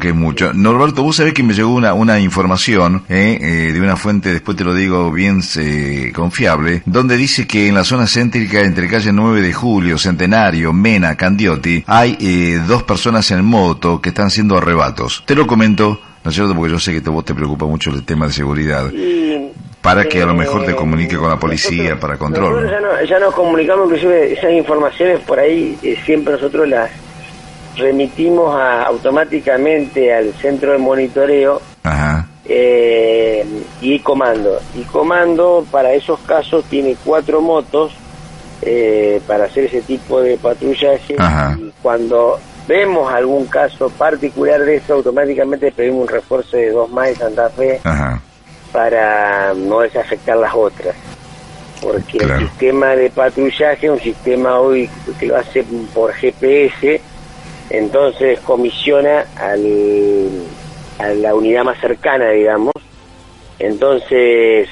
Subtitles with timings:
[0.00, 0.52] que es mucho.
[0.52, 4.56] Norberto, vos sabés que me llegó una, una información eh, eh, de una fuente, después
[4.56, 9.12] te lo digo bien eh, confiable, donde dice que en la zona céntrica entre calle
[9.12, 14.56] 9 de Julio, Centenario, Mena, Candiotti, hay eh, dos personas en moto que están siendo
[14.58, 15.22] arrebatos.
[15.26, 16.54] Te lo comento, ¿no es cierto?
[16.54, 18.90] Porque yo sé que vos te preocupa mucho el tema de seguridad.
[18.92, 19.48] Y,
[19.82, 22.68] Para que a lo eh, mejor te comunique con la policía nosotros- para control.
[22.70, 26.90] Ya, no- ya nos comunicamos, inclusive esas informaciones por ahí eh, siempre nosotros las
[27.76, 32.26] remitimos a- automáticamente al centro de monitoreo Ajá.
[32.46, 33.44] eh,
[33.80, 34.58] y comando.
[34.74, 37.92] Y comando para esos casos tiene cuatro motos
[38.62, 41.14] eh, para hacer ese tipo de patrullaje.
[41.18, 41.56] Ajá.
[41.58, 42.38] Y cuando
[42.68, 47.48] vemos algún caso particular de eso, automáticamente pedimos un refuerzo de dos más de Santa
[47.50, 48.20] Fe Ajá.
[48.72, 50.94] para no desafectar las otras.
[51.80, 52.34] Porque Claro.
[52.42, 57.00] el sistema de patrullaje es un sistema hoy que lo hace por GPS,
[57.70, 60.28] entonces comisiona al,
[60.98, 62.74] a la unidad más cercana, digamos.
[63.58, 64.68] Entonces,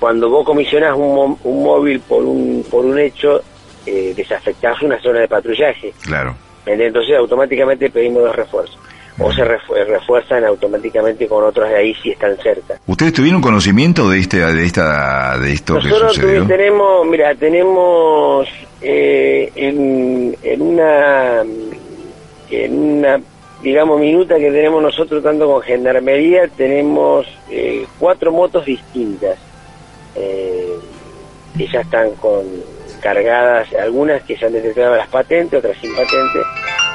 [0.00, 3.42] cuando vos comisionás un, un móvil por un, por un hecho,
[3.86, 5.92] eh, desafectás una zona de patrullaje.
[6.02, 6.34] Claro.
[6.66, 8.78] Entonces, automáticamente pedimos dos refuerzos.
[9.20, 12.78] O se refu- refuerzan automáticamente con otros de ahí si están cerca.
[12.86, 16.44] ¿Ustedes tuvieron conocimiento de este, de esta, de esto que Nosotros sucedió?
[16.44, 18.46] tuvi- tenemos, mira, tenemos
[18.80, 21.42] eh, en, en una,
[22.50, 23.20] en una,
[23.62, 29.38] digamos, minuta que tenemos nosotros tanto con Gendarmería, tenemos eh, cuatro motos distintas.
[30.14, 30.78] Eh,
[31.56, 32.44] que están con
[33.00, 36.40] cargadas, algunas que ya han detectado las patentes, otras sin patente,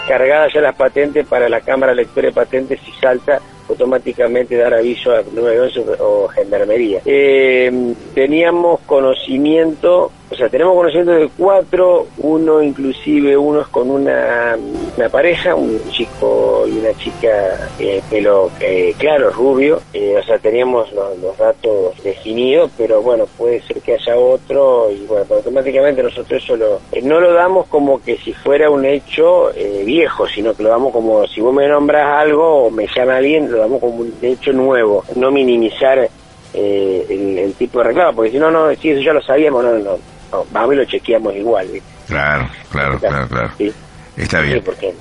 [0.08, 5.12] cargadas ya las patentes para la cámara lectora de patentes si salta automáticamente dar aviso
[5.12, 7.02] a 911 o gendarmería.
[7.06, 14.58] Eh, teníamos conocimiento, o sea, tenemos conocimiento de cuatro, uno inclusive, uno es con una,
[14.98, 20.40] una pareja, un chico y una chica, eh, pelo eh, claro, rubio, eh, o sea,
[20.40, 26.02] teníamos los, los datos definidos, pero bueno, puede ser que haya otro y bueno, automáticamente
[26.02, 30.28] nosotros eso lo, eh, no lo damos como que si fuera un hecho eh, viejo,
[30.28, 33.60] sino que lo damos como si vos me nombras algo o me llama alguien, lo
[33.60, 36.10] damos como un hecho nuevo, no minimizar
[36.54, 39.64] eh, el, el tipo de reclamo, porque si no, no, si eso ya lo sabíamos,
[39.64, 39.98] no, no,
[40.34, 41.68] no, vamos y lo chequeamos igual.
[41.72, 41.88] ¿viste?
[42.08, 43.52] Claro, claro, claro, claro.
[43.58, 43.72] Sí.
[44.18, 44.62] Está Sí, bien.
[44.66, 44.94] porque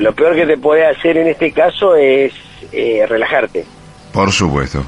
[0.00, 2.32] lo peor que te puede hacer en este caso es
[2.72, 3.64] eh, relajarte.
[4.12, 4.84] Por supuesto.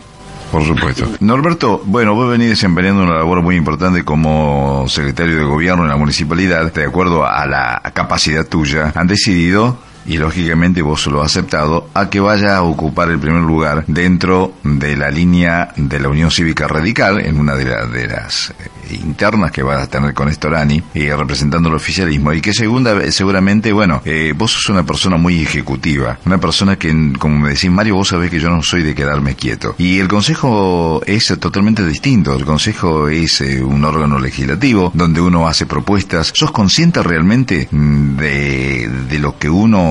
[0.50, 1.06] Por supuesto.
[1.20, 5.96] Norberto, bueno, vos venís desempeñando una labor muy importante como secretario de gobierno en la
[5.96, 11.88] municipalidad, de acuerdo a la capacidad tuya, han decidido, y lógicamente vos lo has aceptado,
[11.94, 16.30] a que vaya a ocupar el primer lugar dentro de la línea de la Unión
[16.30, 20.28] Cívica Radical, en una de, la- de las eh, internas que vas a tener con
[20.28, 25.16] Estorani, eh, representando el oficialismo, y que segunda, seguramente, bueno, eh, vos sos una persona
[25.16, 28.82] muy ejecutiva, una persona que, como me decís, Mario, vos sabés que yo no soy
[28.82, 29.74] de quedarme quieto.
[29.78, 35.46] Y el Consejo es totalmente distinto, el Consejo es eh, un órgano legislativo donde uno
[35.48, 36.32] hace propuestas.
[36.34, 39.89] ¿Sos consciente realmente mm, de, de lo que uno,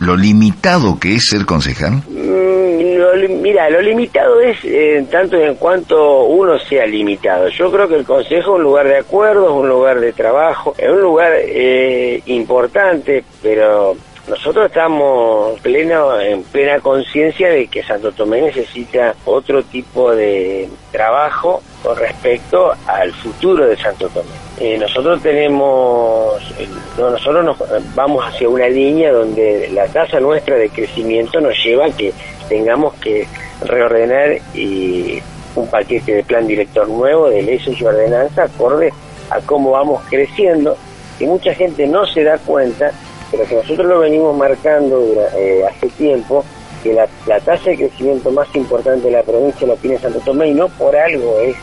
[0.00, 2.02] lo limitado que es ser concejal?
[2.08, 7.48] Mm, mira, lo limitado es eh, tanto en cuanto uno sea limitado.
[7.48, 10.74] Yo creo que el Consejo es un lugar de acuerdo, es un lugar de trabajo,
[10.76, 13.96] es un lugar eh, importante, pero
[14.32, 21.62] nosotros estamos pleno, en plena conciencia de que Santo Tomé necesita otro tipo de trabajo
[21.82, 24.30] con respecto al futuro de Santo Tomé.
[24.58, 26.66] Eh, nosotros tenemos, eh,
[26.96, 31.84] no, nosotros nos, vamos hacia una línea donde la tasa nuestra de crecimiento nos lleva
[31.84, 32.14] a que
[32.48, 33.28] tengamos que
[33.60, 35.22] reordenar y
[35.54, 38.94] un paquete de plan director nuevo de leyes y ordenanza acorde
[39.28, 40.74] a cómo vamos creciendo
[41.20, 42.92] y mucha gente no se da cuenta
[43.32, 45.02] pero que nosotros lo venimos marcando
[45.36, 46.44] eh, hace tiempo
[46.82, 50.48] que la, la tasa de crecimiento más importante de la provincia la tiene Santo Tomé
[50.48, 51.56] y no por algo es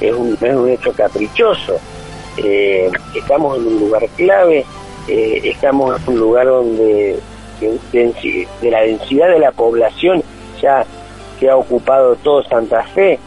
[0.00, 1.78] es un, es un hecho caprichoso.
[2.38, 4.64] Eh, estamos en un lugar clave
[5.08, 7.18] eh, estamos en un lugar donde
[7.92, 10.22] de, la densidad de la población
[10.62, 10.86] ya
[11.38, 13.18] se ha ocupado todo Santa Fe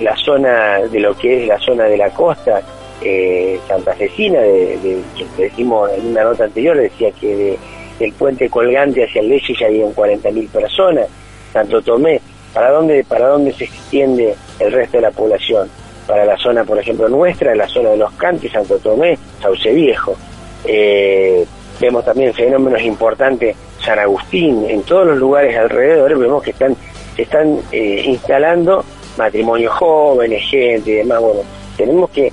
[0.00, 2.60] la zona de lo que es la zona de la costa
[3.02, 5.00] eh, santafesina, de, de,
[5.36, 7.58] que decimos en una nota anterior, decía que de-
[7.98, 11.06] del puente colgante hacia el Leche ya habían 40.000 personas,
[11.52, 12.20] Santo Tomé,
[12.52, 15.70] ¿para dónde, ¿para dónde se extiende el resto de la población?
[16.06, 20.14] Para la zona, por ejemplo, nuestra, la zona de los Cantes, Santo Tomé, Sauce Viejo.
[20.64, 21.44] Eh,
[21.80, 26.76] vemos también fenómenos importantes, San Agustín, en todos los lugares alrededor, vemos que están,
[27.16, 28.84] están eh, instalando
[29.16, 31.20] matrimonios jóvenes, gente y demás.
[31.20, 31.40] Bueno,
[31.76, 32.32] tenemos que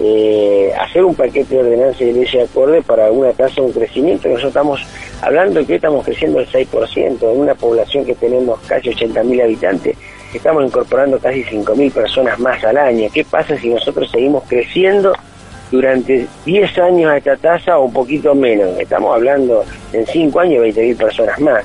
[0.00, 4.28] eh, hacer un paquete de ordenanzas y leyes acorde para una tasa de un crecimiento.
[4.28, 4.80] Nosotros estamos
[5.20, 9.96] hablando que estamos creciendo el 6%, en una población que tenemos casi 80.000 habitantes,
[10.32, 13.08] estamos incorporando casi 5.000 personas más al año.
[13.12, 15.12] ¿Qué pasa si nosotros seguimos creciendo
[15.70, 18.78] durante 10 años a esta tasa o un poquito menos?
[18.78, 21.64] Estamos hablando en 5 años 20.000 personas más.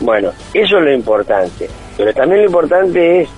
[0.00, 1.68] Bueno, eso es lo importante.
[1.96, 3.28] Pero también lo importante es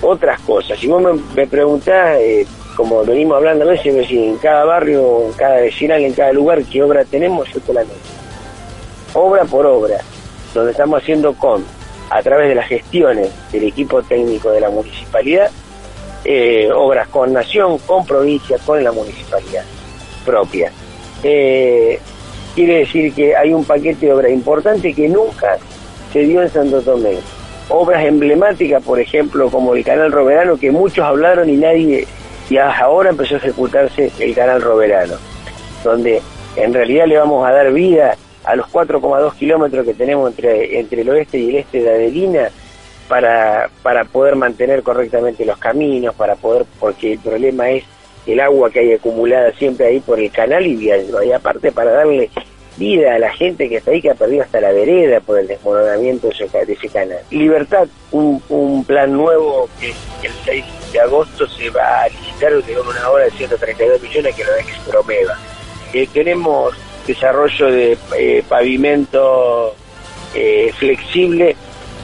[0.00, 0.78] otras cosas.
[0.78, 1.02] Si vos
[1.34, 6.12] me, preguntás, eh, como venimos hablando a veces, en cada barrio, en cada vecinal, en
[6.12, 7.94] cada lugar, qué obra tenemos, yo te la noto.
[9.14, 9.98] Obra por obra,
[10.52, 11.64] donde estamos haciendo con,
[12.10, 15.50] a través de las gestiones del equipo técnico de la municipalidad,
[16.24, 19.64] eh, obras con nación, con provincia, con la municipalidad
[20.24, 20.72] propia.
[21.22, 22.00] Eh,
[22.54, 25.58] quiere decir que hay un paquete de obras importante que nunca
[26.12, 27.18] se dio en Santo Tomé.
[27.68, 32.06] Obras emblemáticas, por ejemplo, como el Canal Roverano, que muchos hablaron y nadie,
[32.50, 35.14] y ahora empezó a ejecutarse el Canal Roverano,
[35.82, 36.22] donde
[36.56, 41.00] en realidad le vamos a dar vida a los 4,2 kilómetros que tenemos entre, entre
[41.00, 42.50] el oeste y el este de Adelina
[43.08, 47.84] para, para poder mantener correctamente los caminos, para poder, porque el problema es
[48.26, 52.30] el agua que hay acumulada siempre ahí por el canal y, y aparte para darle
[52.76, 55.46] vida a la gente que está ahí, que ha perdido hasta la vereda por el
[55.46, 57.18] desmoronamiento de ese, canal.
[57.30, 59.88] Libertad, un, un plan nuevo que,
[60.26, 60.64] el 6
[60.94, 65.36] de agosto se va a licitar una hora de 132 millones que lo ex Promeva.
[65.92, 66.74] Eh, tenemos
[67.06, 69.74] desarrollo de eh, pavimento
[70.34, 71.56] eh, flexible,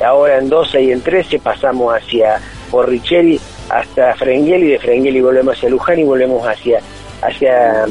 [0.04, 2.40] ahora en 12 y en 13 pasamos hacia
[2.70, 6.80] Porricheri hasta Frengueli, de Frengueli volvemos hacia Luján y volvemos hacia
[7.22, 7.86] hacia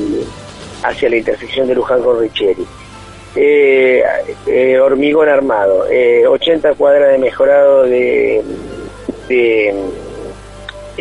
[0.84, 2.66] hacia la intersección de Luján con Richeri.
[3.36, 4.04] Eh,
[4.82, 5.86] hormigón armado,
[6.30, 8.44] 80 eh, cuadras de mejorado de,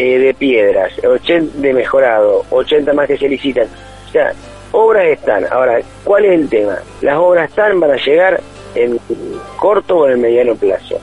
[0.02, 3.66] de piedras, 80 de mejorado, 80 más que se licitan.
[4.08, 4.32] O sea,
[4.72, 5.44] obras están.
[5.50, 6.78] Ahora, ¿cuál es el tema?
[7.02, 8.40] Las obras están, van a llegar
[8.74, 8.98] en
[9.56, 11.00] corto o en mediano plazo.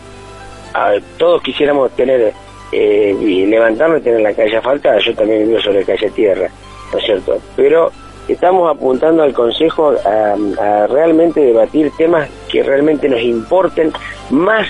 [1.17, 2.33] todos quisiéramos tener
[2.71, 6.49] y levantarnos y tener la calle asfaltada, yo también vivo sobre calle tierra,
[6.91, 7.37] ¿no es cierto?
[7.55, 7.91] Pero
[8.27, 13.91] estamos apuntando al Consejo a, realmente debatir temas que realmente nos importen
[14.29, 14.67] más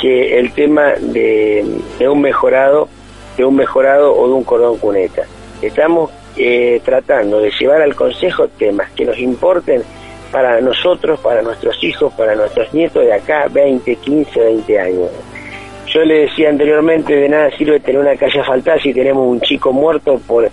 [0.00, 1.64] que el tema de,
[2.00, 2.88] un mejorado,
[3.36, 5.22] de un mejorado o de un cordón cuneta.
[5.60, 9.82] Estamos eh, tratando de llevar al Consejo temas que nos importen
[10.30, 15.10] para nosotros, para nuestros hijos, para nuestros nietos de acá 20, 15, 20 años.
[15.86, 19.72] Yo le decía anteriormente, de nada sirve tener una calle asfaltada si tenemos un chico
[19.72, 20.50] muerto por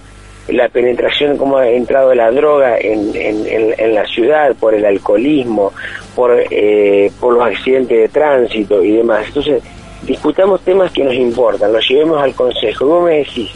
[0.50, 5.72] la penetración, como ha entrado la droga en, en, la ciudad, por el alcoholismo,
[6.16, 9.28] por, eh, por los accidentes de tránsito y demás.
[9.28, 9.64] Entonces,
[10.04, 12.86] discutamos temas que nos importan, los llevemos al Consejo.
[12.86, 13.52] Vos me decís,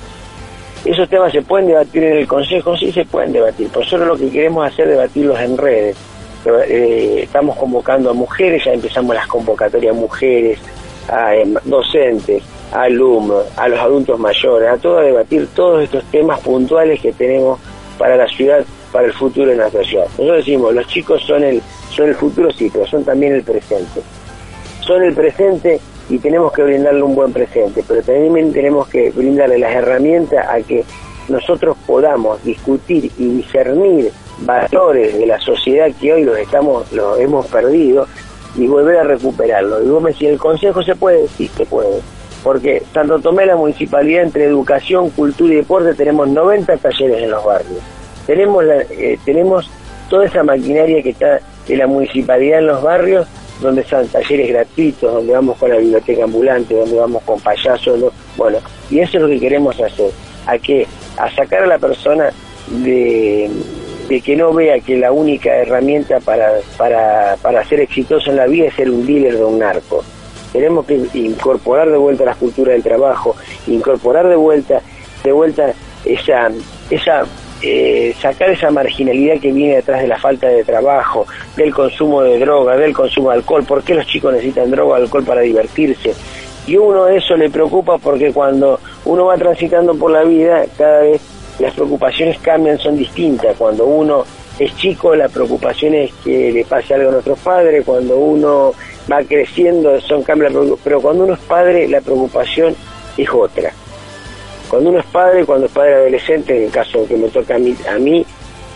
[0.85, 2.77] ¿esos temas se pueden debatir en el Consejo?
[2.77, 3.69] Sí, se pueden debatir.
[3.69, 5.97] Por eso lo que queremos hacer es debatirlos en redes.
[6.45, 10.59] Eh, estamos convocando a mujeres, ya empezamos las convocatorias a mujeres,
[11.07, 12.43] a eh, docentes,
[12.73, 17.59] alumnos, a los adultos mayores, a todos a debatir todos estos temas puntuales que tenemos
[17.97, 20.05] para la ciudad, para el futuro de nuestra ciudad.
[20.17, 21.61] Nosotros decimos, los chicos son el,
[21.91, 24.01] son el futuro, sí, pero son también el presente.
[24.81, 29.57] Son el presente y tenemos que brindarle un buen presente, pero también tenemos que brindarle
[29.59, 30.83] las herramientas a que
[31.29, 37.47] nosotros podamos discutir y discernir valores de la sociedad que hoy los estamos los hemos
[37.47, 38.07] perdido
[38.55, 39.81] y volver a recuperarlo.
[39.81, 41.27] Y vos me decís, ¿el consejo se puede?
[41.29, 42.01] Sí, se puede
[42.43, 47.43] porque Santo Tomé, la municipalidad, entre educación, cultura y deporte, tenemos 90 talleres en los
[47.43, 47.79] barrios.
[48.27, 49.69] Tenemos, eh, tenemos
[50.09, 53.27] toda esa maquinaria que está de la municipalidad en los barrios,
[53.61, 58.57] donde están talleres gratuitos, donde vamos con la biblioteca ambulante, donde vamos con payasos, bueno,
[58.89, 60.11] y eso es lo que queremos hacer,
[60.45, 62.31] a que a sacar a la persona
[62.67, 63.49] de,
[64.09, 68.47] de que no vea que la única herramienta para, para, para ser exitoso en la
[68.47, 70.03] vida es ser un dealer de un narco.
[70.51, 73.35] Tenemos que incorporar de vuelta la cultura del trabajo,
[73.67, 74.81] incorporar de vuelta,
[75.23, 75.73] de vuelta
[76.05, 76.51] esa,
[76.89, 77.23] esa
[77.65, 82.37] eh, sacar esa marginalidad que viene detrás de la falta de trabajo, del consumo de
[82.37, 86.13] droga, del consumo de alcohol, por qué los chicos necesitan droga o alcohol para divertirse.
[86.67, 91.21] Y uno eso le preocupa porque cuando uno va transitando por la vida, cada vez
[91.59, 93.55] las preocupaciones cambian, son distintas.
[93.57, 94.25] Cuando uno
[94.59, 98.73] es chico, la preocupación es que le pase algo a nuestros padres, cuando uno
[99.09, 100.53] va creciendo, son cambios,
[100.83, 102.75] pero cuando uno es padre, la preocupación
[103.17, 103.71] es otra.
[104.73, 107.59] Cuando uno es padre, cuando es padre adolescente, en el caso que me toca a
[107.59, 108.25] mí, a mí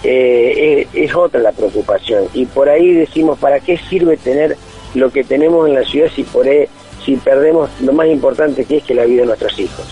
[0.03, 2.25] eh, es, otra la preocupación.
[2.35, 4.55] Y por ahí decimos, ¿para qué sirve tener
[4.93, 6.45] lo que tenemos en la ciudad si, por
[7.03, 9.87] si perdemos lo más importante que es que la vida de nuestros hijos?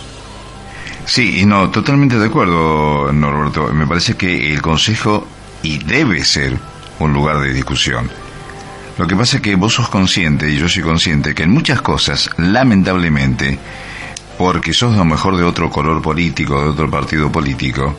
[1.06, 3.74] Sí, no, totalmente de acuerdo, Norberto.
[3.74, 5.26] Me parece que el Consejo,
[5.64, 6.54] y debe ser
[7.00, 8.12] un lugar de discusión,
[9.00, 11.82] Lo que pasa es que vos sos consciente, y yo soy consciente, que en muchas
[11.82, 13.58] cosas, lamentablemente,
[14.38, 17.96] porque sos a lo mejor de otro color político, de otro partido político,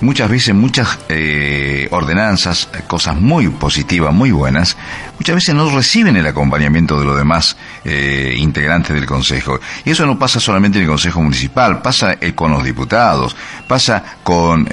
[0.00, 4.76] muchas veces muchas eh, ordenanzas, cosas muy positivas, muy buenas,
[5.18, 9.58] muchas veces no reciben el acompañamiento de los demás eh, integrantes del Consejo.
[9.84, 13.36] Y eso no pasa solamente en el Consejo Municipal, pasa eh, con los diputados,
[13.66, 14.68] pasa con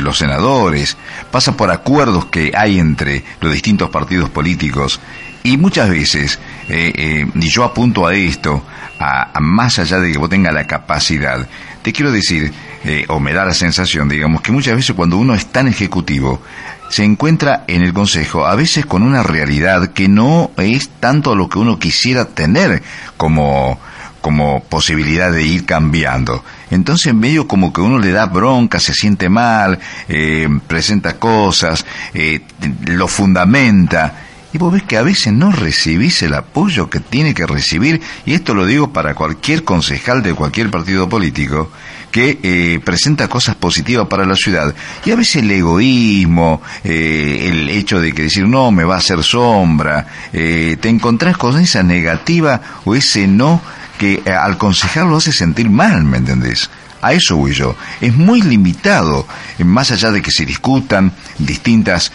[0.00, 0.96] los senadores,
[1.30, 5.00] pasa por acuerdos que hay entre los distintos partidos políticos.
[5.42, 8.62] Y muchas veces, y yo apunto a esto,
[9.00, 11.46] a, más allá de que vos tengas la capacidad,
[11.82, 12.52] te quiero decir,
[12.84, 16.42] eh, o me da la sensación, digamos, que muchas veces cuando uno es tan ejecutivo,
[16.90, 21.48] se encuentra en el Consejo a veces con una realidad que no es tanto lo
[21.48, 22.82] que uno quisiera tener
[23.16, 23.78] como,
[24.20, 26.44] como posibilidad de ir cambiando.
[26.70, 31.84] Entonces medio como que uno le da bronca, se siente mal, eh, presenta cosas,
[32.14, 32.40] eh,
[32.86, 37.46] lo fundamenta y vos ves que a veces no recibís el apoyo que tiene que
[37.46, 41.70] recibir, y esto lo digo para cualquier concejal de cualquier partido político,
[42.10, 44.74] que eh, presenta cosas positivas para la ciudad.
[45.04, 48.98] Y a veces el egoísmo, eh, el hecho de que decir no, me va a
[48.98, 53.60] hacer sombra, eh, te encontrás con esa negativa o ese no
[53.98, 56.70] que al concejal lo hace sentir mal, ¿me entendés?
[57.02, 57.76] A eso voy yo.
[58.00, 59.26] Es muy limitado,
[59.58, 62.12] más allá de que se discutan distintas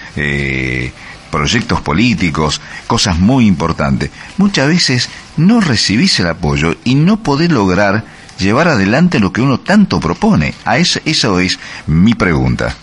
[1.34, 4.12] proyectos políticos, cosas muy importantes.
[4.38, 8.04] Muchas veces no recibís el apoyo y no podés lograr
[8.38, 10.54] llevar adelante lo que uno tanto propone.
[10.64, 12.76] A eso, eso es mi pregunta.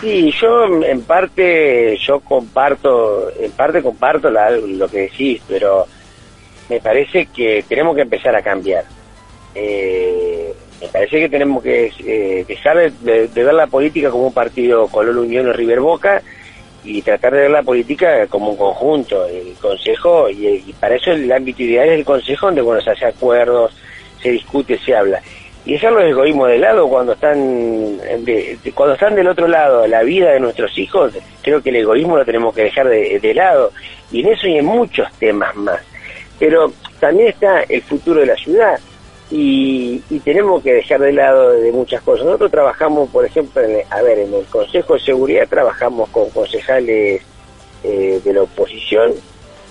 [0.00, 5.86] Sí, yo en parte, yo comparto, en parte comparto lo que decís, pero
[6.70, 8.84] me parece que tenemos que empezar a cambiar.
[9.54, 14.86] Eh, me parece que tenemos que eh, dejar de, ver la política como un partido
[14.86, 16.22] color Unión o River Boca
[16.84, 21.30] y tratar de ver la política como un conjunto, el Consejo, y, para eso el
[21.30, 23.76] ámbito ideal es el Consejo, donde bueno, se hace acuerdos,
[24.22, 25.20] se discute, se habla.
[25.64, 27.98] Y dejar los egoísmos de lado cuando están,
[28.74, 32.24] cuando están del otro lado, la vida de nuestros hijos, creo que el egoísmo lo
[32.24, 33.72] tenemos que dejar de, de lado,
[34.10, 35.80] y en eso y en muchos temas más.
[36.38, 38.78] Pero también está el futuro de la ciudad,
[39.30, 42.24] y, tenemos que dejar de lado de muchas cosas.
[42.24, 47.22] Nosotros trabajamos, por ejemplo, en, a ver, en el Consejo de Seguridad trabajamos con concejales
[47.84, 49.12] eh, de la oposición.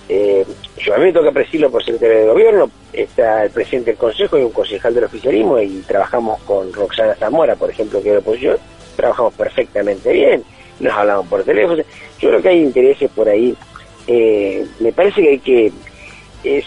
[0.08, 0.44] Eh,
[0.78, 4.38] yo a mí me toca presidirlo por secretario de gobierno, está el presidente del Consejo
[4.38, 8.14] y un concejal del oficialismo y trabajamos con Roxana Zamora, por ejemplo, que es de
[8.14, 8.56] la oposición,
[8.96, 10.42] trabajamos perfectamente bien,
[10.80, 11.82] nos hablamos por teléfono.
[12.20, 13.54] Yo creo que hay intereses por ahí.
[14.06, 15.72] Eh, me parece que hay que
[16.44, 16.62] eh,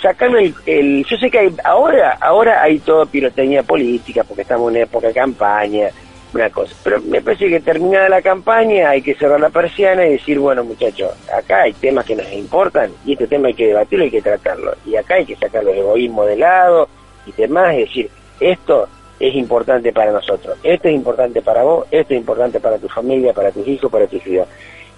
[0.65, 5.07] el, yo sé que hay, ahora ahora hay toda pirotecnia política porque estamos en época
[5.07, 5.89] de campaña
[6.33, 6.73] una cosa.
[6.83, 10.63] Pero me parece que terminada la campaña hay que cerrar la persiana y decir bueno
[10.63, 14.21] muchachos acá hay temas que nos importan y este tema hay que debatirlo hay que
[14.21, 14.73] tratarlo.
[14.85, 16.87] Y acá hay que sacar los egoísmos de lado
[17.25, 18.09] y demás es decir
[18.39, 18.87] esto
[19.19, 23.33] es importante para nosotros esto es importante para vos esto es importante para tu familia
[23.33, 24.47] para tus hijos para tu ciudad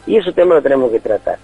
[0.05, 1.37] y ese tema lo tenemos que tratar.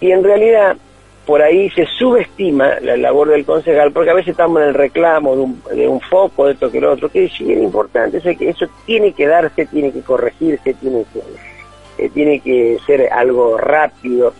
[0.00, 0.76] Y en realidad
[1.26, 5.34] por ahí se subestima la labor del concejal, porque a veces estamos en el reclamo
[5.34, 8.30] de un, de un foco, de esto que lo otro, que es bien importante, eso,
[8.38, 13.56] que eso tiene que darse, tiene que corregirse, tiene que, eh, tiene que ser algo
[13.56, 14.34] rápido,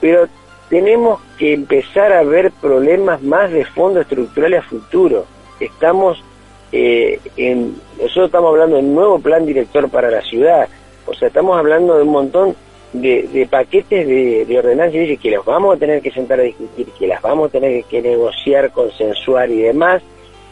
[0.00, 0.28] pero
[0.68, 5.24] tenemos que empezar a ver problemas más de fondo estructural a futuro.
[5.58, 6.22] Estamos
[6.70, 10.68] eh, en, nosotros estamos hablando de un nuevo plan director para la ciudad,
[11.06, 12.56] o sea, estamos hablando de un montón
[12.92, 17.06] de, paquetes de, de ordenanzas que los vamos a tener que sentar a discutir, que
[17.06, 20.02] las vamos a tener que negociar, consensuar y demás,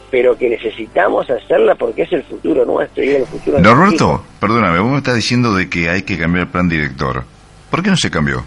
[0.09, 4.91] pero que necesitamos hacerla porque es el futuro nuestro y el futuro Norberto, perdóname, vos
[4.91, 7.23] me estás diciendo de que hay que cambiar el plan director.
[7.69, 8.43] ¿Por qué no se cambió?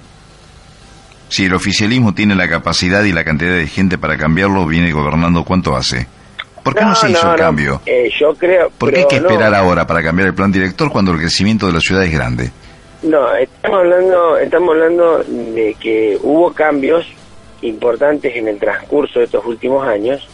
[1.29, 5.45] Si el oficialismo tiene la capacidad y la cantidad de gente para cambiarlo, viene gobernando,
[5.45, 6.07] ¿cuánto hace?
[6.65, 7.81] ¿Por qué no, se hizo el cambio?
[7.87, 8.71] Eh, yo creo.
[8.71, 11.73] ¿Por qué hay que esperar ahora para cambiar el plan director cuando el crecimiento de
[11.73, 12.51] la ciudad es grande?
[13.03, 17.07] No, estamos hablando, estamos hablando de que hubo cambios
[17.63, 20.27] importantes en el transcurso de estos últimos años,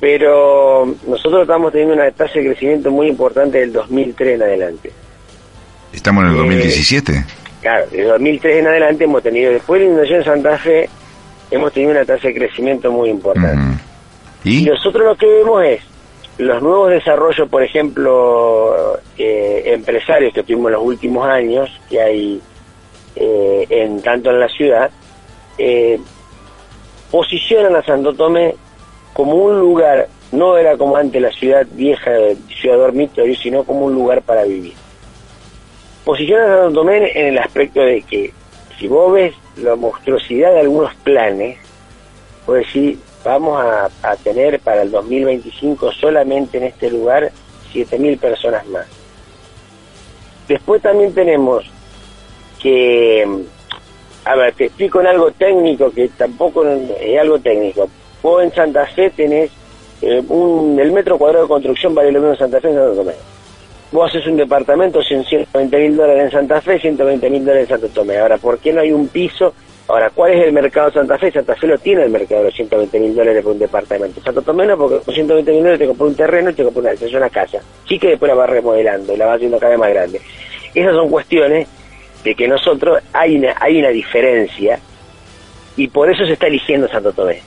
[0.00, 4.92] pero nosotros estamos teniendo una tasa de crecimiento muy importante del 2003 en adelante.
[5.92, 7.12] ¿Estamos en el 2017?
[7.12, 7.24] Eh,
[7.60, 10.88] claro, del 2003 en adelante hemos tenido, después de la inundación de Santa Fe,
[11.50, 13.82] hemos tenido una tasa de crecimiento muy importante.
[14.44, 14.62] ¿Y?
[14.62, 15.95] y nosotros lo que vemos es
[16.38, 22.40] los nuevos desarrollos, por ejemplo, eh, empresarios que tuvimos en los últimos años, que hay
[23.14, 24.90] eh, en tanto en la ciudad,
[25.56, 25.98] eh,
[27.10, 28.54] posicionan a Santo Tomé
[29.14, 32.10] como un lugar, no era como antes la ciudad vieja,
[32.60, 34.74] ciudad dormitorio, sino como un lugar para vivir.
[36.04, 38.32] Posicionan a Santo Tomé en el aspecto de que
[38.78, 41.58] si vos ves la monstruosidad de algunos planes,
[42.44, 47.32] pues decir, vamos a, tener para el 2025 solamente en este lugar
[47.74, 48.86] 7.000 personas más.
[50.46, 51.64] Después también tenemos
[52.62, 53.26] que,
[54.24, 57.88] a ver, te explico en algo técnico que tampoco es algo técnico.
[58.22, 59.50] Vos en Santa Fe tenés
[60.02, 62.94] eh, un, el metro cuadrado de construcción vale lo mismo en Santa Fe en Santo
[62.94, 63.14] Tomé.
[63.90, 67.88] Vos haces un departamento, 120 mil dólares en Santa Fe, 120 mil dólares en Santo
[67.92, 68.18] Tomé.
[68.18, 69.52] Ahora, ¿por qué no hay un piso?
[69.88, 71.30] Ahora, ¿cuál es el mercado de Santa Fe?
[71.30, 74.20] Santa Fe lo tiene el mercado de los 120 mil dólares por un departamento.
[74.20, 77.00] Santo Tomé no, porque con 120 mil dólares te compras un terreno y te compras
[77.00, 77.60] una, una casa.
[77.88, 80.20] Sí que después la vas remodelando y la vas haciendo cada vez más grande.
[80.74, 81.68] Esas son cuestiones
[82.24, 84.80] de que nosotros hay una, hay una diferencia
[85.76, 87.40] y por eso se está eligiendo Santo Tomé.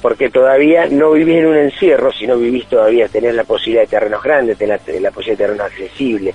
[0.00, 4.22] Porque todavía no vivís en un encierro, sino vivís todavía, tenés la posibilidad de terrenos
[4.22, 6.34] grandes, tenés la, la posibilidad de terrenos accesibles,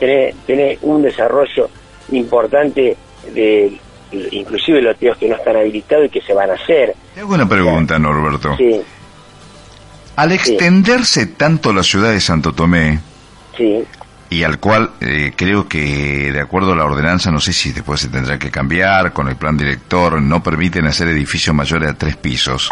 [0.00, 1.70] tenés, tenés un desarrollo
[2.10, 2.96] importante
[3.32, 3.78] de
[4.32, 6.94] inclusive los tíos que no están habilitados y que se van a hacer.
[7.14, 8.56] Te hago una pregunta, Norberto.
[8.56, 8.80] Sí.
[10.16, 13.00] Al extenderse tanto la ciudad de Santo Tomé,
[13.56, 13.84] sí
[14.28, 18.00] y al cual eh, creo que de acuerdo a la ordenanza, no sé si después
[18.00, 22.16] se tendrá que cambiar, con el plan director, no permiten hacer edificios mayores a tres
[22.16, 22.70] pisos.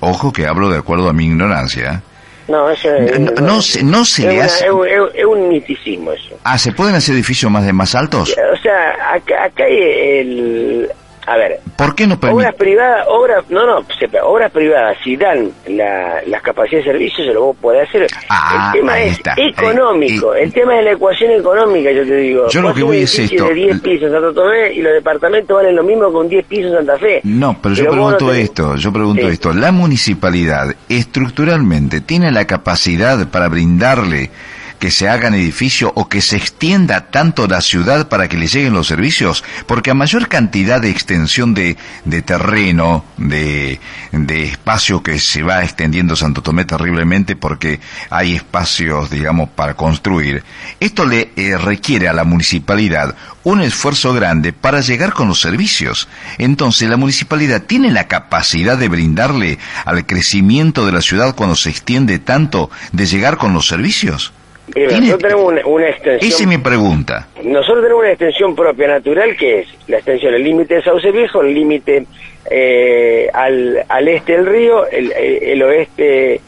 [0.00, 2.02] Ojo que hablo de acuerdo a mi ignorancia.
[2.48, 4.66] No, eso es, no, no, se, no se le hace...
[4.66, 4.72] Es,
[5.14, 6.38] es, un miticismo eso.
[6.44, 8.36] Ah, ¿se pueden hacer edificios más de más altos?
[8.66, 10.90] Sea, acá, acá hay el,
[11.26, 12.40] a ver, ¿por qué no permite?
[12.40, 13.84] Obras privadas, obras, no, no,
[14.22, 18.06] obras privadas, si dan la, las capacidades de servicio, se lo puede hacer.
[18.28, 22.48] Ah, el tema es económico, el tema es la ecuación económica, yo te digo.
[22.48, 23.48] Yo lo que voy es esto.
[23.48, 26.70] de 10 pisos en Santo Tomé y los departamentos valen lo mismo con 10 pisos
[26.70, 27.20] en Santa Fe.
[27.24, 29.52] No, pero, yo pregunto esto, yo pregunto esto.
[29.52, 34.30] ¿La municipalidad estructuralmente tiene la capacidad para brindarle
[34.78, 38.74] que se hagan edificios o que se extienda tanto la ciudad para que le lleguen
[38.74, 39.44] los servicios?
[39.66, 43.80] Porque a mayor cantidad de extensión de, de terreno, de,
[44.12, 50.44] de espacio que se va extendiendo Santo Tomé terriblemente porque hay espacios, digamos, para construir,
[50.80, 56.08] esto le eh, requiere a la municipalidad un esfuerzo grande para llegar con los servicios.
[56.38, 61.70] Entonces, la municipalidad tiene la capacidad de brindarle al crecimiento de la ciudad cuando se
[61.70, 64.32] extiende tanto de llegar con los servicios.
[64.74, 66.32] Nosotros tenemos una, extensión.
[66.32, 67.28] Es mi pregunta.
[67.42, 71.40] Nosotros tenemos una extensión propia natural que es la extensión del límite de Sauce Viejo,
[71.42, 72.06] el límite
[72.50, 76.40] eh, al, al este del río, el, el oeste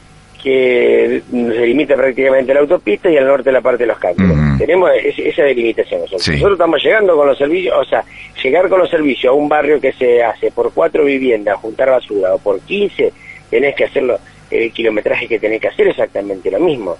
[0.43, 4.25] que se limita prácticamente a la autopista y al norte la parte de los campos.
[4.59, 6.01] Tenemos esa delimitación.
[6.03, 6.29] Nosotros.
[6.29, 8.05] estamos llegando con los servicios, o sea,
[8.43, 12.35] llegar con los servicios a un barrio que se hace por cuatro viviendas, juntar basura,
[12.35, 13.13] o por quince,
[13.51, 14.19] tenés que hacerlo,
[14.51, 16.97] el kilometraje que tenés que hacer exactamente lo mismo.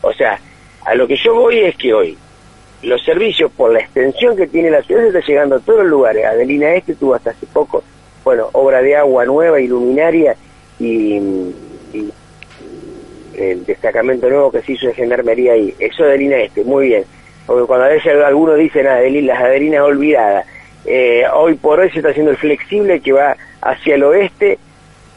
[0.00, 0.38] O sea,
[0.84, 2.18] a lo que yo voy es que hoy
[2.82, 5.88] los servicios, por la extensión que tiene la ciudad, se está llegando a todos los
[5.88, 6.24] lugares.
[6.24, 7.82] Adelina Este tuvo hasta hace poco,
[8.24, 10.36] bueno, obra de agua nueva, iluminaria
[10.78, 11.20] y
[13.34, 17.04] el destacamento nuevo que se hizo de gendarmería ahí, eso de línea este, muy bien,
[17.46, 20.46] porque cuando a veces algunos dicen ah, las adelinas olvidadas,
[20.84, 24.58] eh, hoy por hoy se está haciendo el flexible que va hacia el oeste,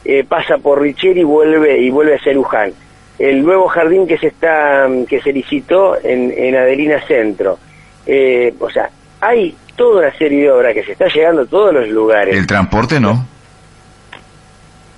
[0.04, 2.72] eh, pasa por Richer y vuelve y vuelve a Luján.
[3.18, 7.58] El nuevo jardín que se está que se licitó en, en Adelina Centro.
[8.06, 11.72] Eh, o sea, hay toda una serie de obras que se está llegando a todos
[11.72, 12.36] los lugares.
[12.36, 13.26] El transporte no.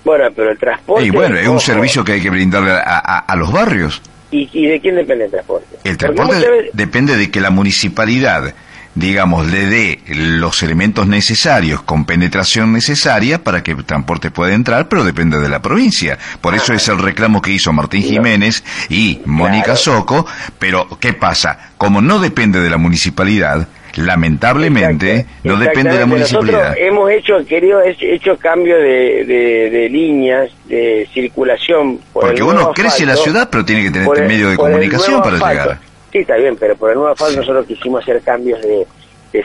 [0.04, 1.06] Bueno, pero el transporte...
[1.06, 4.02] Y bueno, es un servicio que hay que brindarle a, los barrios.
[4.30, 5.76] ¿Y, de quién depende el transporte?
[5.84, 8.52] El transporte depende de que la municipalidad,
[8.94, 14.88] digamos, le dé los elementos necesarios con penetración necesaria para que el transporte pueda entrar,
[14.88, 16.18] pero depende de la provincia.
[16.40, 20.26] Por eso es el reclamo que hizo Martín Jiménez y Mónica Soco,
[20.58, 21.72] pero ¿qué pasa?
[21.76, 26.58] Como no depende de la municipalidad, lamentablemente no depende de la municipalidad.
[26.58, 32.00] Nosotros hemos hecho, querido, hecho cambio de, de, líneas de circulación.
[32.12, 35.78] Porque uno crece la ciudad, pero tiene que tener medio de comunicación para llegar.
[36.14, 38.86] Sí, está bien, pero por el nuevo asfalto nosotros quisimos hacer cambios de,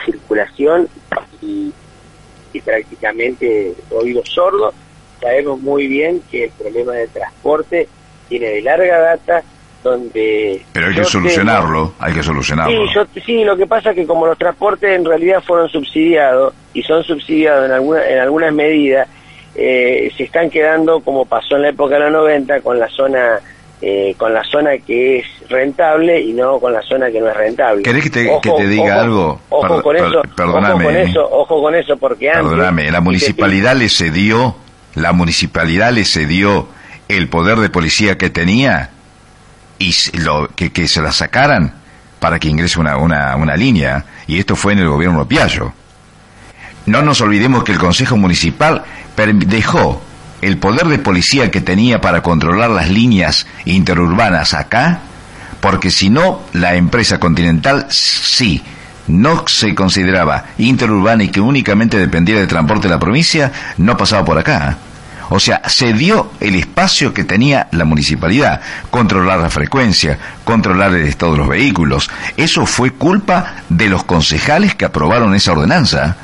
[0.05, 0.87] circulación
[1.41, 1.73] y,
[2.53, 4.71] y prácticamente oído sordo.
[5.19, 7.89] Sabemos muy bien que el problema del transporte
[8.27, 9.43] tiene de larga data
[9.83, 10.63] donde...
[10.71, 12.87] Pero hay que solucionarlo, hay que solucionarlo.
[12.87, 16.83] Sí, sí, lo que pasa es que como los transportes en realidad fueron subsidiados y
[16.83, 19.09] son subsidiados en, alguna, en algunas medidas,
[19.55, 23.39] eh, se están quedando, como pasó en la época de los 90, con la zona...
[23.81, 27.37] Eh, con la zona que es rentable y no con la zona que no es
[27.37, 27.81] rentable.
[27.81, 29.39] ¿Querés que te, que te diga algo?
[29.47, 30.73] Ojo con eso, perdóname.
[30.73, 32.49] Ojo con eso, ojo con eso, porque antes...
[32.49, 34.57] Perdóname, la municipalidad le cedió,
[34.95, 36.67] la municipalidad le cedió
[37.07, 38.89] el poder de policía que tenía
[39.77, 41.75] y lo, que, que se la sacaran
[42.19, 45.73] para que ingrese una, una, una línea, y esto fue en el gobierno Piaggio.
[46.85, 48.83] No nos olvidemos que el Consejo Municipal
[49.15, 50.01] dejó
[50.41, 55.01] el poder de policía que tenía para controlar las líneas interurbanas acá,
[55.61, 58.63] porque si no, la empresa continental sí
[59.07, 64.23] no se consideraba interurbana y que únicamente dependía del transporte de la provincia, no pasaba
[64.23, 64.77] por acá.
[65.31, 71.05] O sea, se dio el espacio que tenía la municipalidad, controlar la frecuencia, controlar el
[71.05, 72.09] estado de los vehículos.
[72.35, 76.17] Eso fue culpa de los concejales que aprobaron esa ordenanza.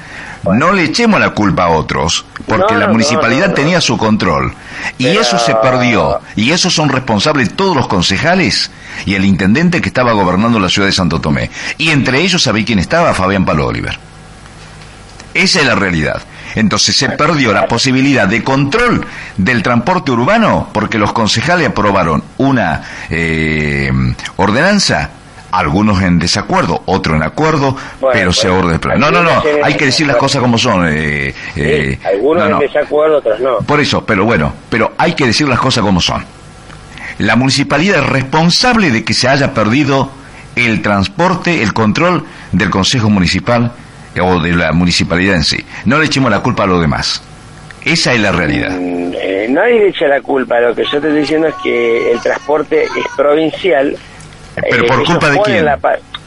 [0.54, 4.54] No le echemos la culpa a otros, porque la municipalidad tenía su control.
[4.98, 6.22] Y eso se perdió.
[6.36, 8.72] Y eso son responsables todos los concejales
[9.06, 11.50] y el intendente que estaba gobernando la ciudad de Santo Tomé.
[11.78, 13.14] Y entre ellos, ¿sabéis quién estaba?
[13.14, 13.98] Fabián Palo Oliver.
[15.34, 16.22] Esa es la realidad.
[16.56, 19.06] Entonces se perdió la posibilidad de control
[19.36, 23.92] del transporte urbano porque los concejales aprobaron una eh,
[24.38, 25.10] ordenanza
[25.60, 27.76] algunos en desacuerdo, otros en acuerdo,
[28.12, 28.80] pero se orden.
[29.00, 30.88] No, no, no, hay que decir las cosas como son.
[30.88, 33.58] Eh, eh, algunos en desacuerdo, otros no.
[33.60, 36.24] Por eso, pero bueno, pero hay que decir las cosas como son.
[37.20, 40.10] La municipalidad es responsable de que se haya perdido
[40.56, 43.72] el transporte, el control del Consejo Municipal
[44.22, 45.64] o de la municipalidad en sí.
[45.86, 47.22] No le echemos la culpa a los demás.
[47.84, 48.72] Esa es la realidad.
[48.72, 50.60] Mm, eh, nadie le echa la culpa.
[50.60, 53.96] Lo que yo te estoy diciendo es que el transporte es provincial.
[54.62, 55.66] ¿Pero eh, por culpa de quién?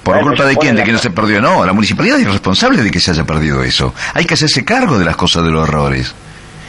[0.03, 0.77] ¿Por culpa de quién?
[0.77, 1.41] ¿De que no se perdió?
[1.41, 3.95] No, la municipalidad es responsable de que se haya perdido eso.
[4.15, 6.15] Hay que hacerse cargo de las cosas, de los errores.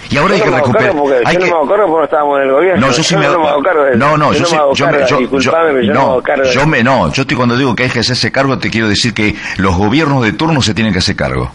[0.09, 0.95] Y ahora hay que recuperar.
[1.25, 1.49] Hay yo que...
[1.51, 2.87] no me acuerdo porque estábamos en el gobierno.
[2.87, 5.39] No, yo sí me, no, me cargo de No, no, yo, sí, yo, me, yo,
[5.39, 5.51] yo,
[5.93, 8.89] no, yo me no, yo estoy cuando digo que hay que hacerse cargo te quiero
[8.89, 11.51] decir que los gobiernos de turno se tienen que hacer cargo.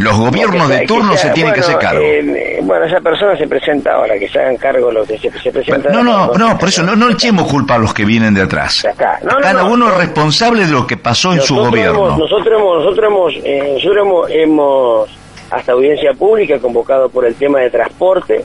[0.00, 2.00] Los gobiernos de turno se tienen que hacer cargo.
[2.02, 5.52] Eh, bueno, esa persona se presenta ahora, que se hagan cargo los que se, se
[5.52, 5.92] presentan.
[5.92, 8.86] No, no, no, por eso no, no echemos culpa a los que vienen de atrás.
[8.96, 12.16] Cada uno es responsable de lo que pasó en su gobierno.
[12.16, 15.10] nosotros hemos, nosotros hemos, eh, nosotros hemos, hemos
[15.50, 18.44] hasta audiencia pública convocado por el tema de transporte.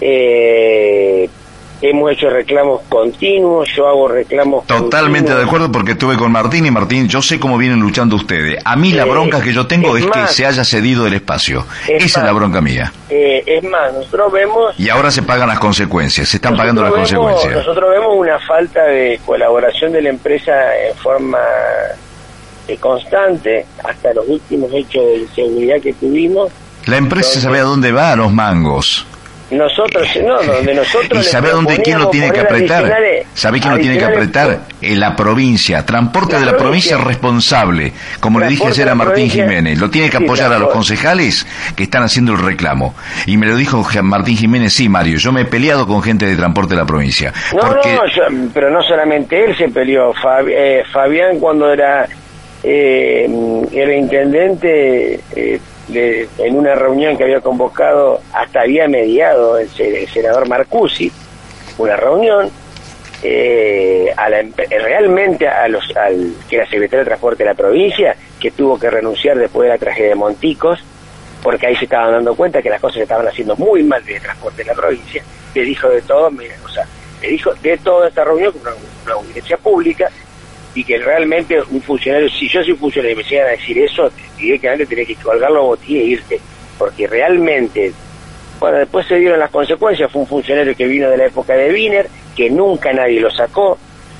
[0.00, 1.28] Eh,
[1.82, 6.70] hemos hecho reclamos continuos, yo hago reclamos Totalmente de acuerdo porque estuve con Martín y
[6.70, 8.60] Martín, yo sé cómo vienen luchando ustedes.
[8.64, 11.64] A mí la bronca que yo tengo es, que se haya cedido el espacio.
[11.88, 12.92] Esa es la bronca mía.
[13.08, 14.78] Eh, es más, nosotros vemos...
[14.78, 17.54] Y ahora se pagan las consecuencias, se están pagando las consecuencias.
[17.54, 20.52] Nosotros vemos una falta de colaboración de la empresa
[20.88, 21.38] en forma
[22.68, 26.50] eh, constante hasta los últimos hechos de inseguridad que tuvimos.
[26.86, 29.06] La empresa sabe a dónde va a los mangos.
[29.50, 31.24] Nosotros, no, donde nosotros.
[31.24, 32.92] ¿Y sabe dónde quién lo tiene que apretar?
[33.34, 34.60] ¿Sabe quién lo tiene que apretar?
[34.80, 35.84] En la provincia.
[35.86, 37.92] Transporte de la provincia, responsable.
[38.20, 39.78] Como le dije ayer a Martín Jiménez.
[39.78, 42.94] Lo tiene que apoyar a los concejales que están haciendo el reclamo.
[43.26, 45.18] Y me lo dijo Martín Jiménez, sí, Mario.
[45.18, 47.32] Yo me he peleado con gente de transporte de la provincia.
[47.54, 50.12] No, no, pero no solamente él se peleó.
[50.48, 52.08] Eh, Fabián, cuando era
[52.62, 53.24] eh,
[53.72, 55.20] el intendente
[55.92, 61.12] eh, en una reunión que había convocado, hasta había mediado el, senador Marcusi,
[61.78, 62.50] una reunión,
[63.22, 68.16] eh, a la, realmente a los, al que era secretario de Transporte de la provincia,
[68.40, 70.80] que tuvo que renunciar después de la tragedia de Monticos,
[71.42, 74.18] porque ahí se estaban dando cuenta que las cosas se estaban haciendo muy mal de
[74.18, 75.22] transporte en la provincia,
[75.54, 76.84] le dijo de todo, o sea,
[77.22, 78.72] le dijo de toda esta reunión, una,
[79.04, 80.10] una audiencia pública,
[80.76, 84.12] y que realmente un funcionario, si yo soy funcionario y me llegan a decir eso,
[84.36, 86.40] directamente tenía que colgarlo a botilla e irse,
[86.78, 87.92] porque realmente,
[88.60, 91.72] bueno, después se dieron las consecuencias, fue un funcionario que vino de la época de
[91.72, 93.78] Wiener, que nunca nadie lo sacó,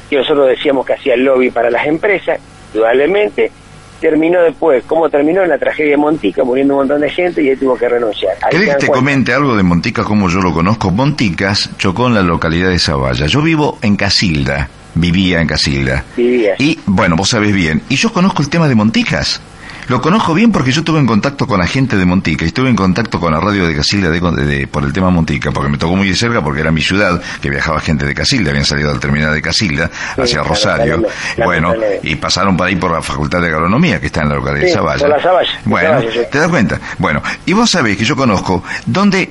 [0.09, 2.41] que nosotros decíamos que hacía el lobby para las empresas,
[2.73, 3.53] indudablemente,
[4.01, 5.43] terminó después, ¿cómo terminó?
[5.43, 8.35] En la tragedia de Montica, muriendo un montón de gente y él tuvo que renunciar.
[8.51, 10.91] ¿Querés que te comente algo de Montica como yo lo conozco?
[10.91, 13.27] Monticas chocó en la localidad de Zavalla.
[13.27, 16.05] Yo vivo en Casilda, vivía en Casilda.
[16.17, 16.55] Vivía.
[16.59, 17.83] Y bueno, vos sabés bien.
[17.89, 19.41] Y yo conozco el tema de Monticas.
[19.89, 22.75] Lo conozco bien porque yo estuve en contacto con la gente de Montica, estuve en
[22.75, 26.09] contacto con la radio de Casilda de, por el tema Montica, porque me tocó muy
[26.09, 29.33] de cerca porque era mi ciudad, que viajaba gente de Casilda, habían salido al terminal
[29.33, 31.07] de Casilda hacia Rosario,
[31.37, 34.67] bueno, y pasaron por ahí por la Facultad de Agronomía, que está en la localidad
[34.67, 35.07] de Zavalla.
[35.65, 36.01] Bueno,
[36.33, 36.81] ¿te das cuenta?
[36.99, 39.31] Bueno, y vos sabés que yo conozco donde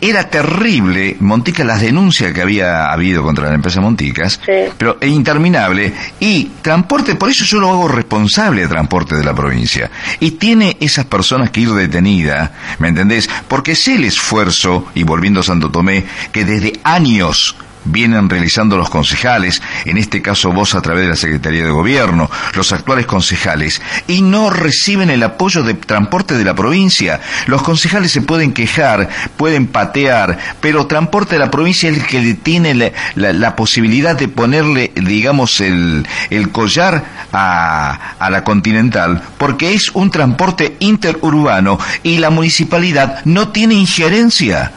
[0.00, 4.40] era terrible, Montica, las denuncias que había habido contra la empresa Monticas,
[4.78, 9.34] pero es interminable, y transporte, por eso yo lo hago responsable de transporte de la
[9.34, 13.28] provincia, y tiene esas personas que ir detenida, ¿me entendés?
[13.48, 18.90] Porque sé el esfuerzo, y volviendo a Santo Tomé, que desde años vienen realizando los
[18.90, 23.80] concejales, en este caso vos a través de la Secretaría de Gobierno, los actuales concejales,
[24.06, 27.20] y no reciben el apoyo de transporte de la provincia.
[27.46, 32.34] Los concejales se pueden quejar, pueden patear, pero transporte de la provincia es el que
[32.34, 39.90] tiene la, posibilidad de ponerle, digamos, el, el collar a, a la continental, porque es
[39.94, 44.72] un transporte interurbano y la municipalidad no tiene injerencia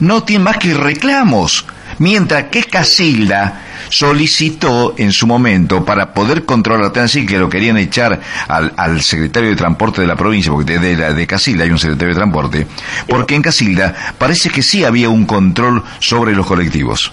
[0.00, 1.64] no tiene más que reclamos
[1.98, 7.76] mientras que Casilda solicitó en su momento para poder controlar tan así que lo querían
[7.76, 12.14] echar al, secretario de transporte de la provincia, porque de, de, Casilda hay un secretario
[12.14, 12.66] de transporte,
[13.08, 17.12] porque en Casilda parece que sí había un control sobre los colectivos.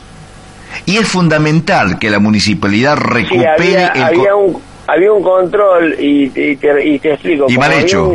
[0.85, 7.13] Y es fundamental que la municipalidad recupere el había un había un control y, te,
[7.13, 7.45] explico.
[7.47, 8.13] Y mal hecho.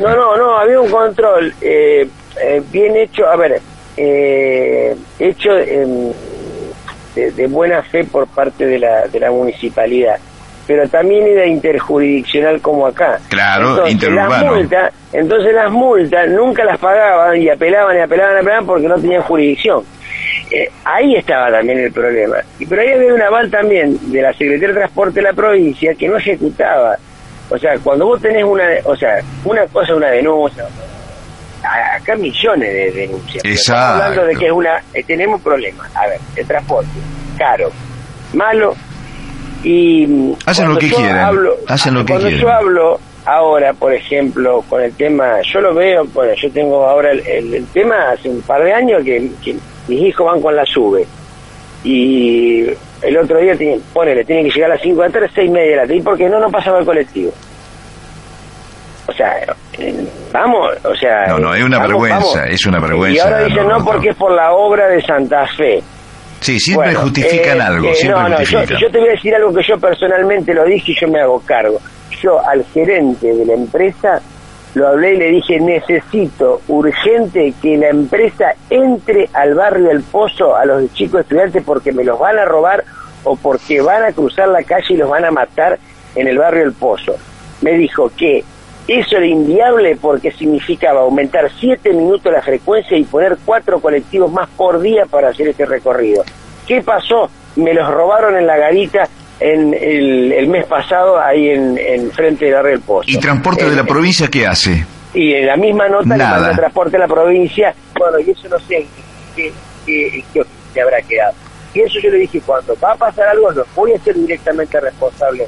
[0.00, 2.08] no, no, no, había un control eh,
[2.42, 3.28] eh, bien hecho.
[3.28, 3.60] A ver,
[4.02, 10.16] eh, hecho de, buena fe por parte de la, de la municipalidad,
[10.66, 13.20] pero también era interjurisdiccional como acá.
[13.28, 18.38] Claro, entonces, las multas, entonces las multas nunca las pagaban y apelaban y apelaban y
[18.38, 19.84] apelaban porque no tenían jurisdicción.
[20.50, 22.38] Eh, ahí estaba también el problema.
[22.58, 25.94] Y pero ahí había un aval también de la Secretaría de Transporte de la provincia
[25.94, 26.96] que no ejecutaba.
[27.50, 30.64] O sea, cuando vos tenés una, o sea, una cosa, una denuncia,
[31.62, 33.44] acá millones de denuncias.
[33.44, 35.94] Estamos hablando de que es una, eh, tenemos problemas.
[35.94, 36.90] A ver, el transporte,
[37.36, 37.70] caro,
[38.34, 38.74] malo,
[39.62, 41.16] y mm, hacen lo que quieren.
[41.66, 46.04] hacen lo que cuando yo hablo ahora, por ejemplo, con el tema, yo lo veo,
[46.12, 49.30] bueno, yo tengo ahora el, tema hace un par de años que,
[49.88, 51.06] mis hijos van con la sube
[51.82, 52.66] y
[53.02, 55.48] el otro día, tiene, ponele, tienen que llegar a las 5 de la tarde, 6
[55.48, 57.32] y media de la tarde, y porque no, no pasaba el colectivo.
[59.10, 59.34] O sea,
[60.32, 61.26] vamos, o sea...
[61.26, 63.16] No, no, es una vergüenza, es una vergüenza.
[63.16, 65.82] Y ahora dicen no, porque es por la obra de Santa Fe.
[66.38, 69.62] Sí, siempre justifican eh, algo, eh, no, no, yo, te voy a decir algo que
[69.66, 71.78] yo personalmente lo dije y yo me hago cargo.
[72.22, 74.22] Yo al gerente de la empresa
[74.74, 80.54] lo hablé y le dije, necesito urgente que la empresa entre al barrio El Pozo
[80.54, 82.84] a los chicos estudiantes porque me los van a robar
[83.24, 85.78] o porque van a cruzar la calle y los van a matar
[86.14, 87.16] en el barrio El Pozo.
[87.60, 88.44] Me dijo que
[88.88, 94.48] eso era inviable porque significaba aumentar siete minutos la frecuencia y poner cuatro colectivos más
[94.50, 96.24] por día para hacer este recorrido.
[96.66, 97.30] ¿Qué pasó?
[97.56, 99.08] Me los robaron en la garita
[99.40, 103.10] en el, mes pasado ahí en, frente de la Red Pozo.
[103.10, 104.84] ¿Y transporte de la provincia qué hace?
[105.14, 106.54] Y en la misma nota Nada.
[106.54, 108.86] transporte de la provincia, bueno, y eso no sé
[109.34, 109.52] qué,
[109.86, 111.34] qué, habrá quedado.
[111.74, 114.78] Y eso yo le dije, cuando va a pasar algo, no voy a ser directamente
[114.78, 115.46] responsable.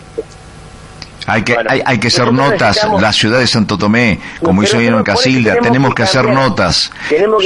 [1.27, 5.03] Hay que, hay, hay, que hacer notas, la ciudad de Santo Tomé, como hizo en
[5.03, 6.91] Casilda, tenemos que hacer notas,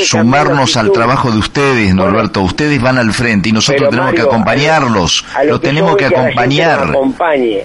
[0.05, 5.25] sumarnos al trabajo de ustedes, Norberto, ustedes van al frente y nosotros tenemos que acompañarlos,
[5.45, 6.93] lo, tenemos que, acompañar.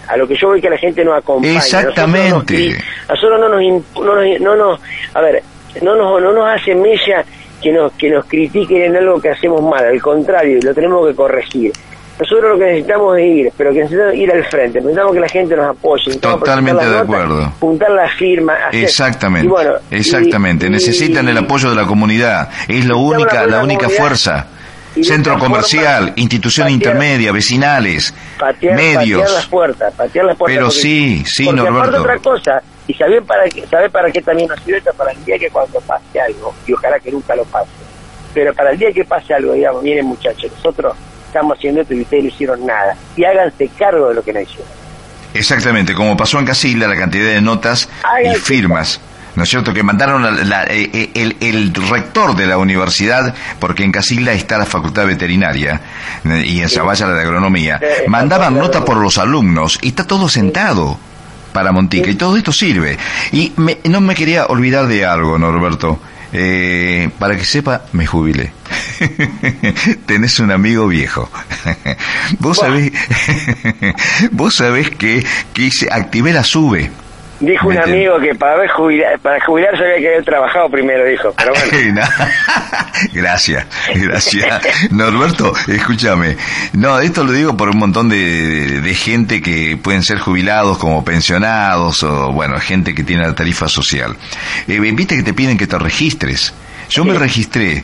[0.08, 1.56] a lo que yo veo que la gente nos acompañe.
[1.56, 2.78] Exactamente.
[3.10, 4.80] Nosotros no nos, no nos,
[5.13, 5.43] a ver,
[5.82, 7.24] no nos, no nos hace mella
[7.62, 11.15] que nos, que nos critiquen en algo que hacemos mal, al contrario, lo tenemos que
[11.15, 11.71] corregir.
[12.21, 14.79] Nosotros lo que necesitamos es ir, pero que necesitamos ir al frente.
[14.79, 16.15] Necesitamos que la gente nos apoye.
[16.19, 17.51] Totalmente de acuerdo.
[17.60, 18.60] Juntar las firmas.
[18.71, 19.51] Exactamente.
[19.89, 20.69] exactamente.
[20.69, 22.47] Necesitan el apoyo de la comunidad.
[22.67, 24.45] Es la única, la única fuerza.
[25.01, 28.13] Centro comercial, institución intermedia, vecinales,
[28.62, 29.21] medios.
[29.21, 30.57] Patear las puertas, patear las puertas.
[30.57, 32.01] Pero sí, sí, porque Norberto.
[32.01, 35.39] otra cosa, y saber para qué, sabe para qué también nos sirve para el día
[35.39, 37.69] que cuando pase algo, y ojalá que nunca lo pase,
[38.34, 40.93] pero para el día que pase algo, digamos, miren muchachos, nosotros
[41.32, 42.96] estamos haciendo esto y ustedes no hicieron nada.
[43.15, 44.67] Y háganse cargo de lo que no hicieron.
[45.34, 47.89] Exactamente, como pasó en Casilda, la cantidad de notas
[48.24, 49.00] y firmas.
[49.34, 49.74] ¿No es cierto?
[49.74, 55.06] Que mandaron eh, eh, el, rector de la universidad, porque en Casilda está la facultad
[55.06, 55.80] veterinaria
[56.26, 60.28] eh, y en Zavalla la de agronomía, mandaban nota por los alumnos y está todo
[60.28, 60.98] sentado
[61.54, 62.98] para Montica y todo esto sirve.
[63.32, 63.54] Y
[63.86, 65.98] no me quería olvidar de algo, Norberto.
[66.34, 68.52] Eh, para que sepa, me jubilé.
[70.06, 71.30] Tenés un amigo viejo.
[72.39, 72.91] vos sabés,
[74.32, 76.91] vos sabés que, que activé la sube
[77.41, 81.34] Dijo un amigo que para, jubilar, para jubilarse había que haber trabajado primero, dijo.
[81.36, 82.01] Pero bueno.
[83.13, 84.91] gracias, gracias.
[84.91, 86.38] Norberto, escúchame.
[86.73, 91.04] No, esto lo digo por un montón de, de, gente que pueden ser jubilados como
[91.04, 94.15] pensionados o, bueno, gente que tiene la tarifa social.
[94.67, 96.54] Eh, Viste que te piden que te registres.
[96.89, 97.84] Yo me registré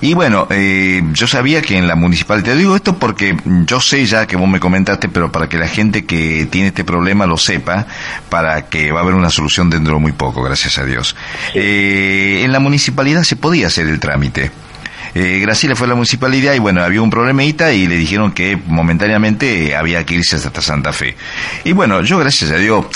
[0.00, 4.04] y bueno, eh, yo sabía que en la municipalidad, te digo esto porque yo sé
[4.06, 7.36] ya que vos me comentaste, pero para que la gente que tiene este problema lo
[7.36, 7.86] sepa,
[8.28, 11.16] para que va a haber una solución dentro de muy poco, gracias a Dios.
[11.54, 14.50] Eh, en la municipalidad se podía hacer el trámite.
[15.14, 18.58] Eh, Graciela fue a la municipalidad y bueno, había un problemita y le dijeron que
[18.66, 21.16] momentáneamente había que irse hasta Santa Fe.
[21.64, 22.86] Y bueno, yo gracias a Dios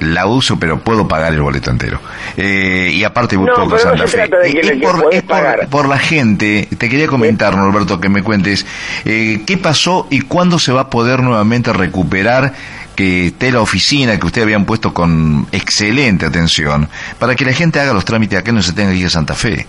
[0.00, 2.00] la uso, pero puedo pagar el boleto entero.
[2.36, 4.24] Eh, y aparte no, poco Santa no Fe.
[4.24, 8.66] es, por, por, la gente, te quería comentar, Norberto, que me cuentes,
[9.04, 12.52] eh, ¿qué pasó y cuándo se va a poder nuevamente recuperar
[12.94, 17.78] que esté la oficina que ustedes habían puesto con excelente atención para que la gente
[17.78, 19.66] haga los trámites acá y no se tenga que ir a Santa Fe?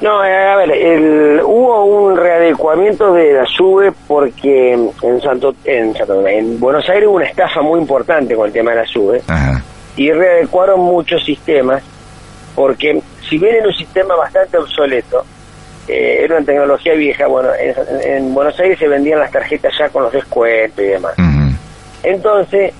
[0.00, 5.94] No, a ver, el, hubo un readecuamiento de la SUBE porque en, Santo, en,
[6.26, 9.22] en Buenos Aires hubo una estafa muy importante con el tema de la SUBE
[9.96, 11.82] y readecuaron muchos sistemas
[12.56, 15.24] porque si bien era un sistema bastante obsoleto,
[15.86, 20.02] eh, era una tecnología vieja, bueno, en, Buenos Aires se vendían las tarjetas ya con
[20.02, 21.14] los descuentos y demás.
[22.02, 22.72] Entonces,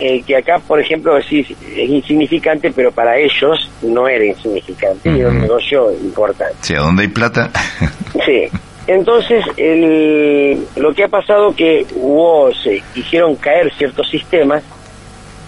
[0.00, 5.28] eh, que acá, por ejemplo, sí, es insignificante, pero para ellos no era insignificante, era
[5.28, 6.56] un negocio importante.
[6.60, 7.50] Sí, ¿a dónde hay plata?
[8.24, 8.48] sí.
[8.86, 14.62] Entonces, el, lo que ha pasado que hubo, se hicieron caer ciertos sistemas.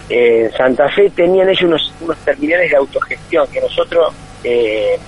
[0.09, 4.99] En Santa Fe tenían ellos unos, unos terminales de autogestión que nosotros eh,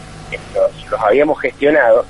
[0.89, 2.05] los habíamos gestionado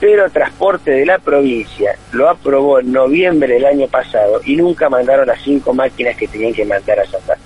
[0.00, 5.26] pero Transporte de la provincia lo aprobó en noviembre del año pasado y nunca mandaron
[5.26, 7.42] las cinco máquinas que tenían que mandar a Santa Fe.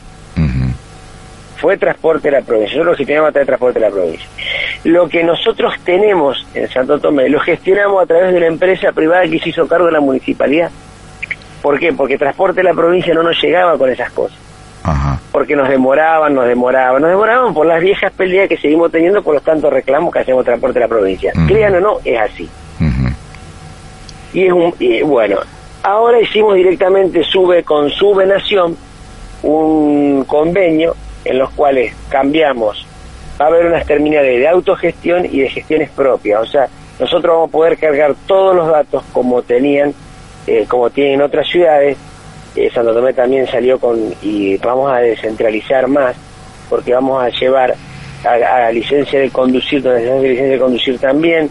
[1.57, 4.29] Fue Transporte de la provincia, nosotros lo gestionamos a través de Transporte de la provincia.
[4.85, 9.23] Lo que nosotros tenemos en Santo Tomé lo gestionamos a través de una empresa privada
[9.29, 10.71] que se hizo cargo de la municipalidad.
[11.63, 11.93] ¿Por qué?
[11.93, 14.37] Porque Transporte de la provincia no nos llegaba con esas cosas.
[15.31, 19.35] Porque nos demoraban, nos demoraban, nos demoraban por las viejas peleas que seguimos teniendo por
[19.35, 21.33] los tantos reclamos que hacemos transporte de la provincia.
[21.47, 22.49] Crean o no, es así.
[24.33, 24.75] Y es un,
[25.07, 25.39] bueno,
[25.83, 28.77] ahora hicimos directamente sube con Sube Nación
[29.43, 32.87] un convenio en los cuales cambiamos,
[33.41, 36.69] va a haber unas terminales de autogestión y de gestiones propias, o sea,
[36.99, 39.95] nosotros vamos a poder cargar todos los datos como tenían,
[40.47, 41.97] eh, como tienen otras ciudades,
[42.55, 46.15] eh, Santo Tomé también salió con, y vamos a descentralizar más,
[46.69, 47.75] porque vamos a llevar
[48.25, 51.51] a, licencia de conducir, donde tenemos licencia de conducir también,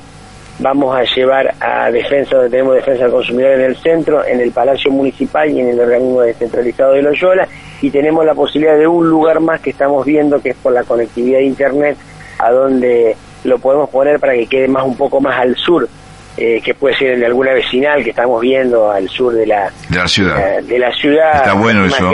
[0.59, 4.51] vamos a llevar a defensa, donde tenemos defensa del consumidor en el centro, en el
[4.51, 7.47] Palacio Municipal y en el organismo descentralizado de Loyola,
[7.81, 10.83] y tenemos la posibilidad de un lugar más que estamos viendo, que es por la
[10.83, 11.97] conectividad de Internet,
[12.37, 15.89] a donde lo podemos poner para que quede más un poco más al sur
[16.37, 19.97] eh, que puede ser de alguna vecinal que estamos viendo al sur de la, de
[19.97, 20.61] la ciudad.
[20.61, 21.35] De la, ciudad.
[21.35, 22.13] Está bueno eso.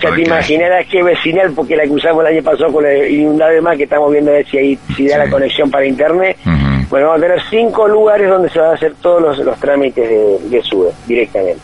[0.00, 3.60] Ya te imaginarás qué vecinal, porque la que usamos el año pasado con la inundada
[3.60, 6.36] más, que estamos viendo a ver si, ahí, si da la conexión para internet.
[6.88, 10.08] Bueno, vamos a tener cinco lugares donde se van a hacer todos los, los trámites
[10.08, 11.60] de, de SUBE directamente.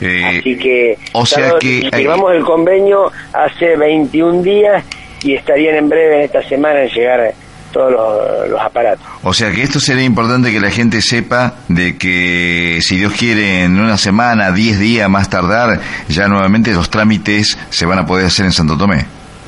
[0.00, 4.84] Eh, Así que, o sea que firmamos el convenio hace 21 días
[5.22, 7.34] y estarían en breve en esta semana en llegar
[7.70, 9.04] todos los, aparatos.
[9.22, 13.64] O sea que esto sería importante que la gente sepa de que si Dios quiere
[13.64, 18.26] en una semana, 10 días más tardar, ya nuevamente los trámites se van a poder
[18.26, 19.04] hacer en Santo Tomé.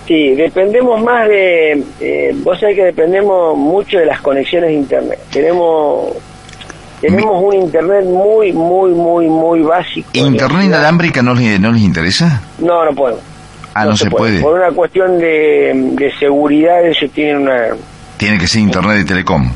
[0.06, 5.18] Sí, dependemos más de, eh, vos sabés que dependemos mucho de las conexiones de internet.
[5.30, 6.16] Tenemos
[7.00, 10.08] tenemos un internet muy, muy, muy, muy básico.
[10.12, 12.40] ¿Internet inalámbrica no les, no les interesa?
[12.61, 13.22] No, no podemos.
[13.74, 14.40] Ah, no, se, puede.
[14.40, 17.68] Por una cuestión de, de seguridad, ellos tienen una,
[18.22, 19.50] tiene que ser Internet y Telecom.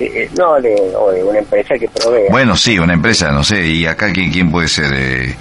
[0.00, 2.24] Eh, eh, no, de, o de una empresa que provee.
[2.30, 4.90] Bueno, sí, una empresa, no sé, y acá quién, quién puede ser.
[4.92, 5.36] Eh?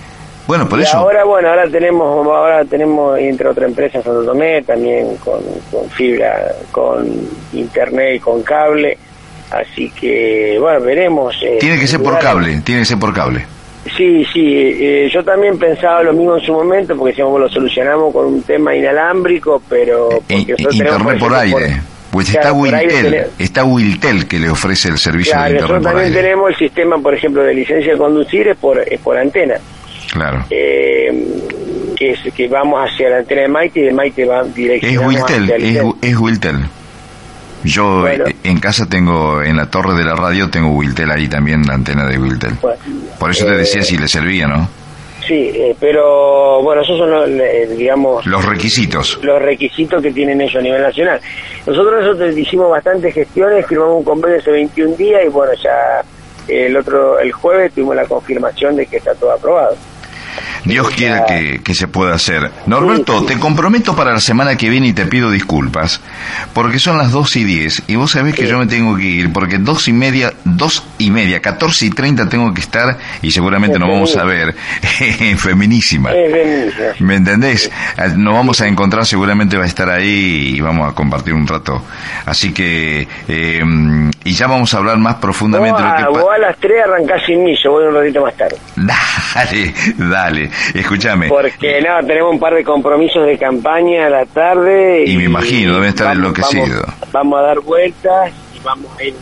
[0.46, 0.98] Bueno, por eso.
[0.98, 5.42] Ahora, bueno, ahora tenemos, ahora tenemos entre otras empresas Santo Tomé, también con,
[5.90, 7.08] fibra, con
[7.54, 8.96] internet y con cable.
[9.50, 11.36] Así que, bueno, veremos.
[11.60, 13.44] tiene que ser por cable, tiene que ser por cable.
[13.98, 18.26] Sí, sí, yo también pensaba lo mismo en su momento, porque decíamos, lo solucionamos con
[18.26, 20.10] un tema inalámbrico, pero...
[20.10, 21.82] Porque internet por aire.
[22.18, 26.50] Pues está Wiltel, está Wiltel que le ofrece el servicio de internet nosotros también tenemos
[26.50, 29.54] el sistema, por ejemplo, de licencia de conducir es por, es por antena.
[30.12, 30.44] Claro.
[30.50, 35.00] Eh, que, es, que vamos hacia la antena de Maite y de Maite va directamente
[35.00, 36.66] Es Wiltel, es, es Wiltel.
[37.64, 41.68] Yo eh, en casa tengo, en la torre de la radio, tengo Wiltel ahí también,
[41.68, 42.56] la antena de Wiltel.
[43.20, 44.68] Por eso te decía eh, si le servía, ¿no?
[45.28, 48.26] Sí, eh, pero bueno, esos son, los, eh, digamos...
[48.26, 49.20] Los requisitos.
[49.22, 51.20] Los requisitos que tienen ellos a nivel nacional.
[51.66, 56.02] Nosotros nosotros hicimos bastantes gestiones, firmamos un convenio hace 21 días y bueno, ya
[56.48, 59.76] el otro el jueves tuvimos la confirmación de que está todo aprobado.
[60.64, 62.52] Dios quiera que, que, se pueda hacer.
[62.66, 66.02] Norberto, te comprometo para la semana que viene y te pido disculpas,
[66.54, 69.34] porque son las 2 y 10 y vos sabés que yo me tengo que ir,
[69.34, 73.80] porque dos y media, dos y media, 14 y 30 tengo que estar y seguramente
[73.80, 74.56] nos vamos a ver
[75.20, 76.12] en Feminísima.
[77.00, 77.72] ¿Me entendés?
[78.16, 81.82] Nos vamos a encontrar, seguramente va a estar ahí y vamos a compartir un rato.
[82.26, 83.62] Así que, eh,
[84.24, 85.82] y ya vamos a hablar más profundamente.
[85.82, 88.36] Vos, lo que vos a las 3 arrancás sin mí, yo voy un ratito más
[88.36, 88.58] tarde.
[89.38, 91.28] Dale, dale, escúchame.
[91.28, 95.04] Porque no, tenemos un par de compromisos de campaña a la tarde.
[95.06, 96.86] Y, me imagino, debe estar enloquecido.
[97.12, 99.14] Vamos, a dar vueltas y vamos a ir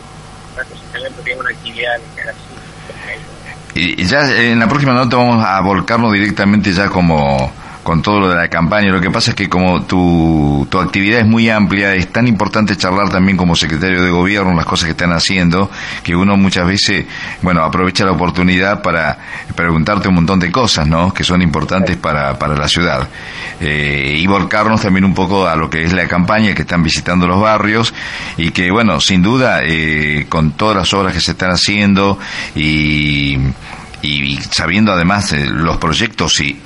[3.74, 7.52] y ya en la próxima nota vamos a volcarnos directamente ya como
[7.86, 8.90] con todo lo de la campaña.
[8.90, 12.76] Lo que pasa es que como tu, tu actividad es muy amplia, es tan importante
[12.76, 15.70] charlar también como secretario de gobierno las cosas que están haciendo,
[16.02, 17.06] que uno muchas veces,
[17.42, 19.16] bueno, aprovecha la oportunidad para
[19.54, 21.14] preguntarte un montón de cosas, ¿no?
[21.14, 23.08] Que son importantes para, para la ciudad.
[23.60, 27.28] Eh, y volcarnos también un poco a lo que es la campaña, que están visitando
[27.28, 27.94] los barrios
[28.36, 32.18] y que, bueno, sin duda, eh, con todas las obras que se están haciendo
[32.56, 33.38] y
[34.06, 36.60] y sabiendo además eh, los proyectos y,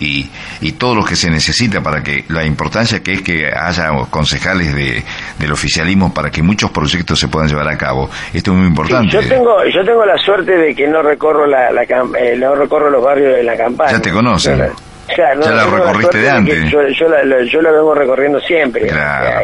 [0.61, 4.75] y, todo lo que se necesita para que la importancia que es que haya concejales
[4.75, 5.03] de,
[5.39, 9.09] del oficialismo para que muchos proyectos se puedan llevar a cabo esto es muy importante
[9.11, 12.89] yo tengo yo tengo la suerte de que no recorro la, la eh, no recorro
[12.91, 14.71] los barrios de la campaña ya te conocen
[15.17, 16.71] ya, la recorriste de antes.
[16.71, 18.89] Yo, yo, la, yo la vengo recorriendo siempre.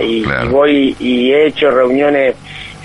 [0.01, 2.37] y, voy y he hecho reuniones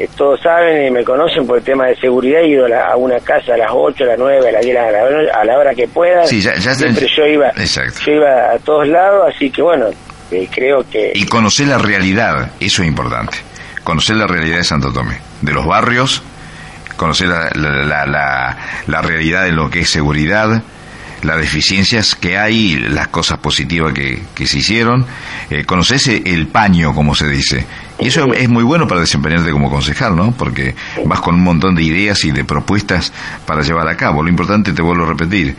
[0.10, 3.54] todos saben y me conocen por el tema de seguridad, he ido a, una casa
[3.54, 6.26] a las 8, a las 9, a las 10, a la, hora que pueda.
[6.26, 9.88] Siempre yo iba, yo iba a todos lados, así que bueno,
[10.32, 11.12] eh, creo que...
[11.16, 13.38] Y conocer la realidad, eso es importante.
[13.84, 16.24] Conocer la realidad de Santo Tomé, de los barrios,
[16.95, 20.62] conocer la, la, la, la realidad de lo que es seguridad,
[21.24, 25.05] las deficiencias que hay, las cosas positivas que, que se hicieron,
[25.49, 27.65] eh, conoces el paño, como se dice.
[27.99, 30.32] Y eso es muy bueno para desempeñarte como concejal, ¿no?
[30.32, 33.13] Porque vas con un montón de ideas y de propuestas
[33.45, 34.24] para llevar a cabo.
[34.24, 35.55] Lo importante, te vuelvo a repetir,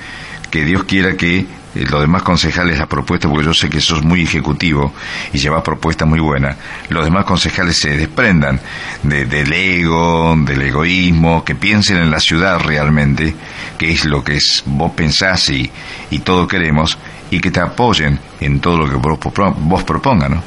[0.50, 4.02] que Dios quiera que eh, los demás concejales la propuesta, porque yo sé que sos
[4.02, 4.92] muy ejecutivo
[5.32, 6.56] y llevas propuestas muy buenas,
[6.88, 8.60] los demás concejales se desprendan
[9.02, 13.34] de, del ego, del egoísmo, que piensen en la ciudad realmente,
[13.78, 15.70] que es lo que es, vos pensás y,
[16.10, 16.98] y todo queremos,
[17.30, 19.18] y que te apoyen en todo lo que vos,
[19.58, 20.42] vos propongas, ¿no?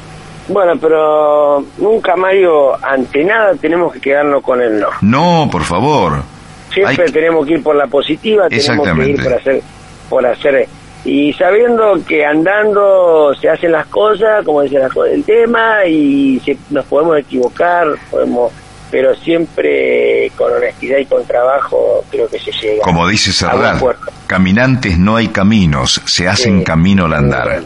[0.48, 4.88] Bueno, pero nunca, Mario, ante nada tenemos que quedarnos con el no.
[5.00, 6.22] No, por favor.
[6.72, 9.62] Siempre tenemos que ir por la positiva, tenemos que ir por hacer,
[10.08, 10.68] por hacer
[11.06, 14.80] y sabiendo que andando se hacen las cosas, como dice
[15.12, 18.52] el tema, y nos podemos equivocar, podemos
[18.90, 22.82] pero siempre con honestidad y con trabajo creo que se llega.
[22.82, 23.80] Como dice Sardar,
[24.26, 27.62] caminantes no hay caminos, se hacen camino al andar.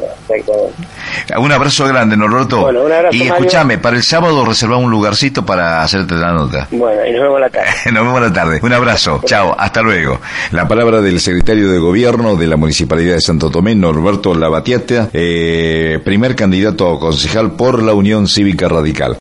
[1.38, 2.60] Un abrazo grande, Norberto.
[2.62, 6.68] Bueno, un abrazo, y escúchame, para el sábado reserva un lugarcito para hacerte la nota.
[6.70, 7.70] Bueno, y nos vemos la tarde.
[7.92, 8.60] nos vemos la tarde.
[8.62, 9.20] Un abrazo.
[9.26, 10.20] Chao, hasta luego.
[10.52, 16.00] La palabra del secretario de Gobierno de la Municipalidad de Santo Tomé, Norberto Lavatieta, eh,
[16.04, 19.08] primer candidato a concejal por la Unión Cívica Radical.